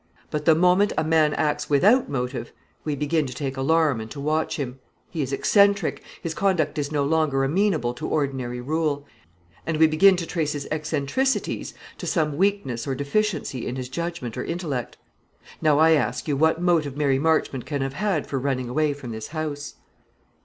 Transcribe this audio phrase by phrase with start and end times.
[0.31, 2.51] But the moment a man acts without motive,
[2.83, 4.79] we begin to take alarm and to watch him.
[5.11, 9.05] He is eccentric; his conduct is no longer amenable to ordinary rule;
[9.63, 14.39] and we begin to trace his eccentricities to some weakness or deficiency in his judgment
[14.39, 14.97] or intellect.
[15.61, 19.11] Now, I ask you what motive Mary Marchmont can have had for running away from
[19.11, 19.75] this house?"